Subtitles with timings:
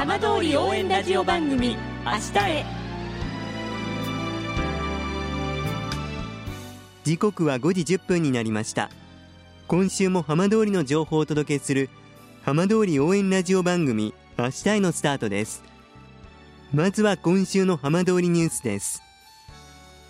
[0.00, 2.64] 浜通り応援ラジオ番組明日へ。
[7.04, 8.88] 時刻は5時1分になりました。
[9.68, 11.90] 今週も浜通りの情報をお届けする
[12.42, 15.62] 浜通り応援ラジオ番組明日へのスタートです。
[16.72, 19.02] まずは今週の浜通りニュースです。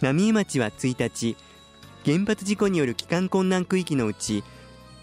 [0.02, 1.36] 浪江町は1日
[2.04, 4.45] 原発事故による帰還困難区域のうち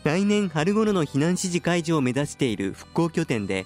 [0.05, 3.65] 来年春頃の避難指示解除を目指している復興拠点で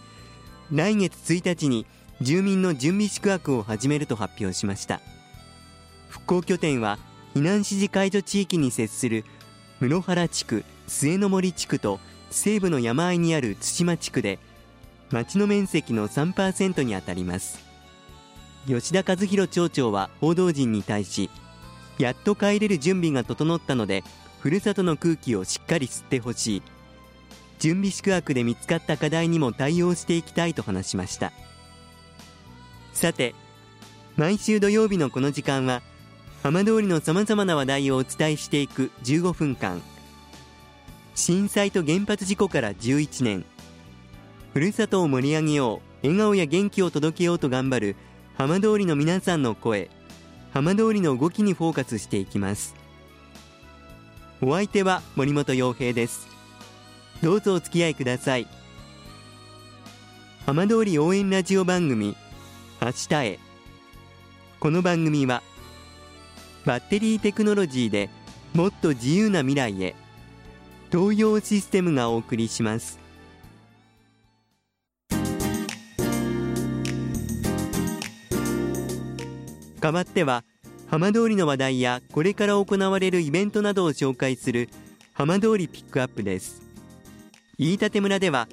[0.71, 1.85] 来月1日に
[2.21, 5.02] 住民の準備宿泊を始めると発表しました。
[6.09, 6.97] 復興拠点は
[7.35, 9.25] 避難指示解除地域に接する
[9.80, 11.99] 室原地区末の森地区と
[12.30, 14.39] 西部の山あいにある対馬地区で
[15.09, 17.59] 町の面積の3%にあたります。
[18.67, 21.30] 吉田和弘町長は報道陣に対し
[21.97, 24.03] やっと帰れる準備が整ったので
[24.39, 26.63] ふるさとの空気をしっかり吸ってほしい。
[27.62, 31.31] 準備宿泊で見つかった課題にも対応していきたいと話しました。
[32.92, 33.36] さて
[34.18, 35.84] 毎週土曜日のこの時間は
[36.42, 39.80] 浜通りのさまざまな話題をお伝えしていく15分間。
[41.14, 43.45] 震災と原発事故から11年。
[44.53, 47.96] ふるさとを盛り上げよう笑顔や元気を届けようと頑張る
[48.40, 49.92] 浜通りの皆さんの声。
[50.52, 52.73] 浜通りの動きにフォーカスしていきます。
[54.42, 56.41] お相手は森本洋平です。
[57.22, 58.47] どうぞお付き合いください。
[60.47, 62.16] 浜通り応援ラジオ番組
[62.81, 63.39] 明日へ。
[64.59, 65.44] この番組は
[66.66, 68.09] バッテリーテクノロジーで
[68.55, 69.95] もっと自由な未来へ
[70.91, 73.00] 東洋システムがお送りします。
[79.80, 80.44] 代わっては
[80.89, 84.69] 浜通りの話題やこれから行われるイベントなどを紹介する
[85.13, 86.70] 浜通りピックアップです。
[87.62, 88.48] 飯舘村では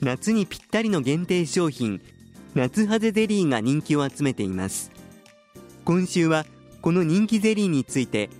[0.00, 2.00] 夏にぴったりの限定商品
[2.54, 4.92] 夏ハゼゼリーが人気を集めています。
[5.84, 6.46] 今週は
[6.80, 8.30] この人気ゼリーについて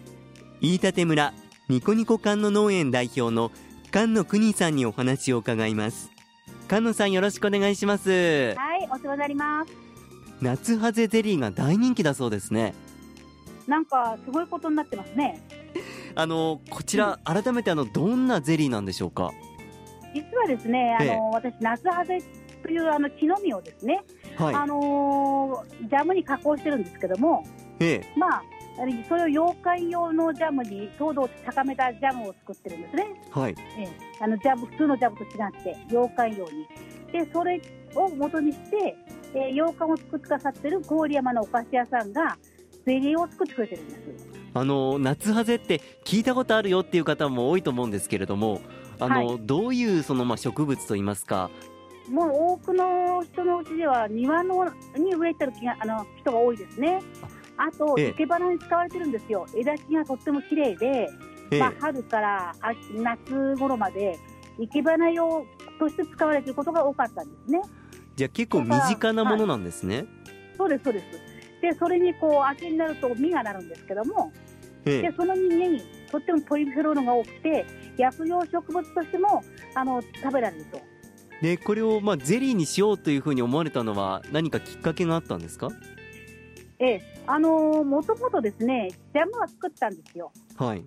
[0.61, 1.35] 飯舘村
[1.69, 3.51] ニコニコ館の農園代表の
[3.87, 6.13] 菅野邦さんにお話を伺います。
[6.69, 8.55] 菅野さんよろしくお願いします。
[8.57, 9.73] はい、お世話になります。
[10.41, 12.73] 夏ハゼゼリーが大人気だそうですね。
[13.67, 15.45] なんかすごいことになってますね。
[16.15, 19.33] あのこちら改めてあのどんなゼリーなんでしょうか？
[20.15, 22.19] 実はですね、あの、ええ私夏ハゼ
[22.63, 24.03] というあの木の実をですね、
[24.37, 27.45] はいあのージャムに加工してるんですけども、
[27.81, 28.43] ええまあ。
[29.09, 33.07] それを妖怪用のジャムに糖度を高めたジャムを作ってるんですね。
[33.31, 33.89] はいええ、
[34.21, 36.67] あのジャム普通のジャムと違って妖怪用に。
[37.13, 37.63] でそれ
[37.95, 38.97] を元にして、
[39.35, 42.37] えー、妖怪を作ってくださってる郡山のお菓子屋さんが
[42.85, 44.29] ゼリーを作ってくれてるんです。
[44.55, 48.61] あの夏ハゼって聞いたことあるよっていう方も多いと思うんですけれども
[48.99, 51.51] あの、はどういうそのまあ植物といいますか？
[52.09, 54.65] もう多くの人のうちでは庭の
[54.97, 57.01] に植えてる木があの人が多いですね。
[57.57, 59.47] あと、ええ生け花に使われてるんですよ。
[59.57, 61.09] 枝木がとっても綺麗で、
[61.51, 64.19] ええまあ、春から秋夏頃まで
[64.59, 65.47] 生け花用
[65.79, 67.61] として使われていることが多かったんですね。
[68.17, 70.05] じゃあ結構身近なものなんですね、
[70.59, 71.05] そうです、そうです。
[71.63, 74.33] で、それにこう秋になると実がなるんですけども、
[74.85, 75.81] ええでその実に
[76.11, 77.65] とってもポリフェノールが多くて、
[77.97, 79.43] 薬用植物としても
[79.75, 80.81] あの食べられると。
[81.43, 85.69] でこれをまあゼリーにしようというふうに思われたのは何かきっかけがあったんですか？
[86.79, 90.33] ええ、あのーもともとですね、ジャムは作ったんですよ。
[90.57, 90.85] はい。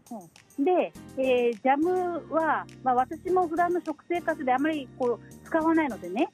[0.59, 6.29] で、えージャムは、まあ、私も普段の食生活であまりこう使わないのでね、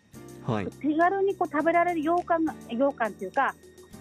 [0.46, 0.68] はい。
[0.82, 3.54] 手軽にこう食べられる羊羹が、羊羹っていうか、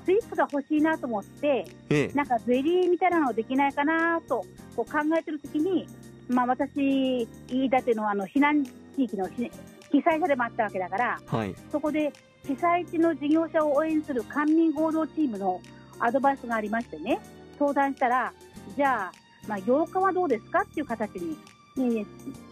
[0.05, 2.13] スイーツが欲しいなと思って、ええ。
[2.15, 4.45] なんかゼリーみたいなのできないかなと
[4.75, 5.87] こう考えてるときに、
[6.29, 9.51] まあ、私、飯舘のあの避難地域のし
[9.91, 11.55] 被災者でもあったわけだから、はい。
[11.71, 12.13] そこで
[12.47, 15.61] 被災地の事業者を応援する官民合同チームの
[15.99, 17.21] アドバイスがありましてね、
[17.59, 18.33] 相談したら、
[18.77, 19.13] じゃあ、
[19.47, 21.37] まあ、8日はどうですかっていう形に、
[21.79, 22.07] えー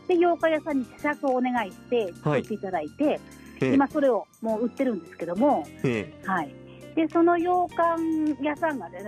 [0.08, 3.20] で、8日屋さんに試作をお願いして、作っていただいて、
[3.60, 3.74] ええ。
[3.74, 6.12] 今それをもう売ってるんですけども、え。
[6.24, 6.54] はい。
[6.96, 8.98] で、その羊羹屋さんがね、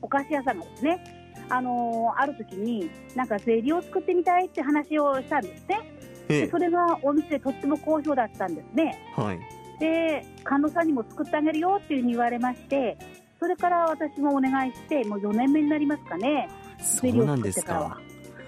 [0.00, 1.15] お菓子屋さんがですね、
[1.48, 5.80] あのーある時に、なんかゼリーを作ってみたいって話をしたんですね。
[6.28, 8.98] ええでそれがお店でとっても好評だったんですね。
[9.14, 9.38] はい
[9.78, 12.96] で、菅野さんにも作ってあげるよっていうふうに言われまして、
[13.38, 16.48] それから私もお願いして、もう4年目になりますかね、
[16.80, 18.00] そうなんですか。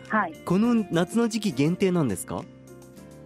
[0.09, 0.33] はい。
[0.47, 2.43] この夏の時期限定なんですか？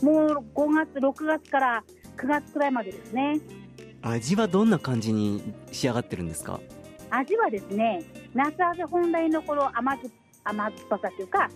[0.03, 1.85] もう5月、6月から
[2.17, 3.39] 9月くらいまでですね。
[4.03, 6.59] 味はどんな感じに仕上がってるんですか？
[7.11, 8.03] 味はですね、
[8.35, 10.11] 夏ハゼ本来のこの甘酸
[10.45, 11.49] 甘酸っぱさというか、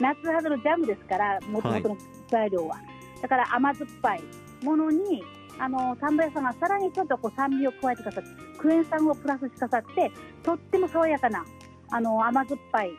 [0.00, 1.96] 夏ハゼのジャムですから、もともとの
[2.28, 2.80] 材料は。
[3.22, 4.22] だから甘酸っぱい
[4.62, 5.22] ものに、
[5.58, 10.10] あの田んぼ屋さんがさらにちょっとこう酸味を加えてくださってクエン酸をプラスしてくださって
[10.42, 11.44] とっても爽やかな
[11.90, 12.90] あの甘酸っぱい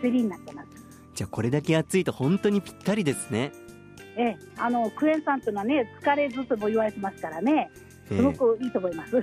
[0.00, 0.68] ゼリーになってます。
[1.14, 3.52] じゃあこれだけ暑いと本当にぴったりですね。
[4.16, 7.70] ええ、あのクエン酸というのはね疲れずつも言われてますからね
[8.08, 9.20] すごくいいと思います。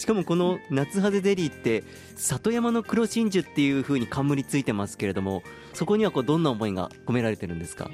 [0.00, 1.84] しかもこの夏ハゼゼリーって
[2.16, 5.42] 里山の黒真珠っていう風に冠ついてますけれども
[5.74, 7.90] そこにはこうどんな思いが込められてるんですか？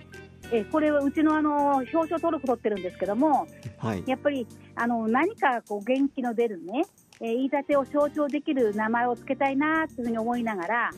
[0.52, 3.48] えこれはうちのあの表彰登録取ってるんですけども、
[3.78, 6.84] はい、やっぱりあの何かこう元気の出るね、
[7.20, 10.90] えー、言い立てを象徴できる名前を付けたいなというふうに思いながら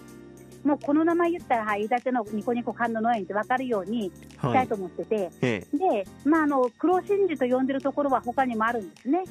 [0.63, 9.25] もうこの名前言ったら、はい、言い立てのニコニコ感の農園って分かるようにしたいと思ってて、はい、で、まあ、あの黒真珠と呼んでるところは他にもあるんですね。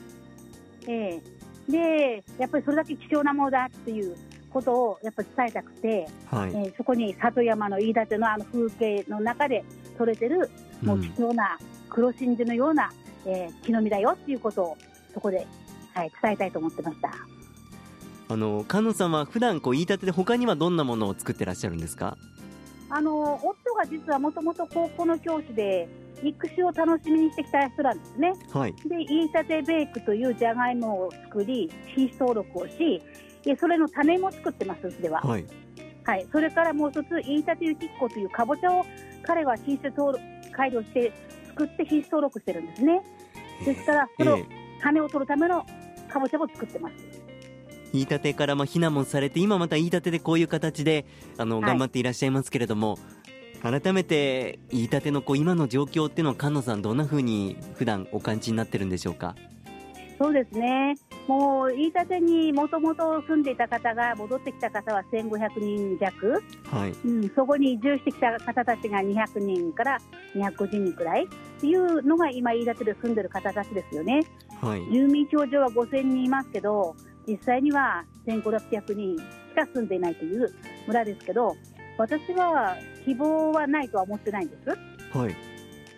[0.90, 1.37] えー、
[1.68, 4.16] でやっぱりそれだけ貴重なものだっていう
[4.50, 9.64] ことをやっぱり伝えたくて、はい、えー、そこに里山の飯舘のあの風景の中で
[9.98, 10.50] 取れてる
[10.82, 11.58] もう貴重な
[11.90, 12.90] 黒真珠のような、
[13.26, 14.78] うん、えー、木の実だよっていうことを
[15.14, 15.46] そこで、
[15.94, 17.12] はい、伝えたいと思ってました。
[18.30, 22.18] あの菅野さんは普段こう言い立てで他にはどんなものを作ってらっしゃるんですか？
[22.90, 25.88] あの夫が実はもともと高校の教師で
[26.24, 28.34] 育種を楽しみにしてきた人なんですね。
[28.52, 33.02] はい、で言い立てベイクというじゃがいもを作り品種登録をし
[33.60, 35.22] それの種も作ってますうちでは。
[35.22, 35.46] はい
[36.08, 38.86] はい、それからもう一つ、飯舘ゆきっこというかぼちゃを
[39.24, 41.12] 彼は品種登録改良して
[41.50, 43.02] 作って品種登録してるんですね。
[43.66, 44.40] ですから、その
[44.82, 45.66] 種を取るための
[46.10, 46.96] かぼちゃも作ってます。
[47.92, 51.06] 飯舘からまあ避難もされて、今また飯舘でこういう形で
[51.38, 53.00] あの頑張っていらっしゃいますけれども、はい、
[53.64, 59.36] 改めて飯舘のこう今の状況っていうのは、菅野さん、どんなふうに普段お感じになってるんでしょうか？
[60.20, 60.96] そうですね、
[61.28, 66.92] もう飯舘にもともと住んでいた方が戻ってきた方は1500人弱、はい。
[66.92, 70.00] うん、そこに移住してきた方たちが200人から
[70.34, 71.26] 250人くらい。
[71.26, 71.28] っ
[71.60, 74.24] ていうのが今、飯舘で住んでる方たちですよね。
[74.60, 76.96] はい、住民票上は5000人いますけど、
[77.28, 79.24] 実際には1500人し
[79.56, 80.52] か住んでいないという
[80.88, 81.56] 村ですけど、
[82.00, 82.76] 私は
[83.08, 84.70] 希望はないとは思ってないんです。
[85.18, 85.36] はい、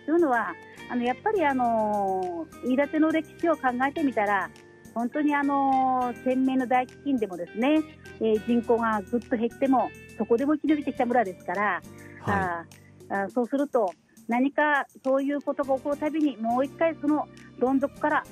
[0.06, 0.54] というのは
[0.88, 4.48] あのやっぱりあの飯舘の歴史を考えてみたら
[4.94, 7.82] 本当にあの鮮明の大飢饉でもですね、
[8.20, 11.82] えー、人口がぐっと減ってもそこでも生き延びてきた村ですから、
[12.20, 13.92] はい、ああそうすると
[14.28, 17.26] 何かそういうことが起こるたびにもう一回その
[17.58, 18.24] どん底から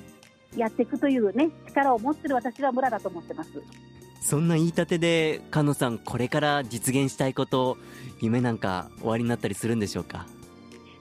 [0.55, 3.49] やっていくというね力を持っている私は村だと思ってます。
[4.21, 7.77] そんな言い立てで、菅野さん、これから実現したいこと、
[8.21, 10.25] 夢なんか終わりになったりするんでしょうか？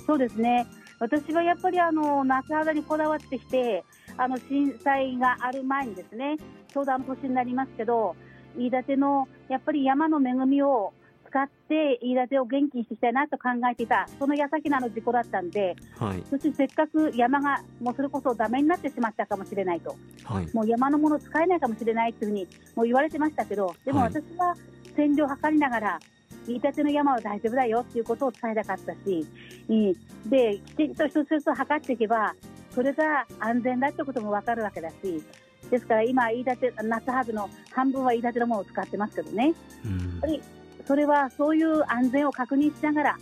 [0.07, 0.67] そうですね。
[1.01, 3.85] 私はやっぱりあの夏肌にこだわってきて
[4.17, 6.37] あの震災がある前にですね
[6.73, 8.17] ちょうどあの年になりますけど
[8.57, 10.93] 飯舘のやっぱり山の恵みを
[11.29, 19.95] 使って飯舘を元気にしていきたいなと考えていたその矢先の事故だったんで、はい、そしてせっかく山がもうそれこそだめになってしまったかもしれないと、
[20.25, 24.57] はい、もう山のもの使えないかもしれないというふうにもう言われてましたけどでも私は
[24.97, 26.01] 占領を図りながら
[26.47, 29.27] 飯舘の山は大丈夫だよっていうことを伝えたかったし、
[29.69, 29.93] うん、
[30.31, 32.35] できちんと一つ一つ測っていけば
[32.75, 35.23] それが安全だってことも分かるわけだし
[35.71, 39.53] ですから今飯舘夏ハーブの半分は飯舘のものを使ってますけどね、
[39.85, 40.43] うん、やっぱり
[40.89, 43.19] それはそういう安全を確認しながら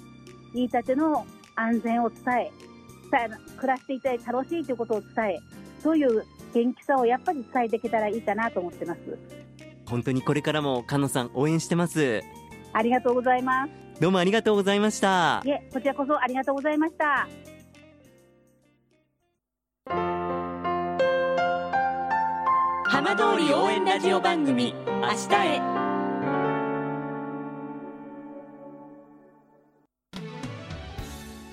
[0.55, 1.26] 飯舘の
[1.57, 2.52] 安全を伝え
[3.11, 5.38] 伝え暮らしていて楽しいということを伝え
[5.83, 6.25] そういう
[6.55, 9.00] 元気さをやっぱり伝えていけたらいいかなと思ってます。
[9.85, 12.23] 本当にこれからも菅野さん応援してます。
[12.73, 14.00] ありがとうございます。
[14.00, 15.43] どうもありがとうございました。
[15.45, 17.29] いえこちらこそありがとうございました。
[22.85, 25.86] 浜通り応援ラジオ番組明日へ